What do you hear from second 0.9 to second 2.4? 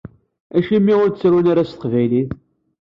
ur ttarun ara s teqbaylit?